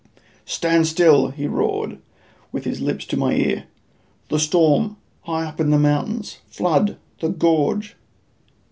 [0.47, 1.99] "Stand still," he roared,
[2.51, 3.65] with his lips to my ear.
[4.29, 7.95] "The storm high up the mountains flood the gorge."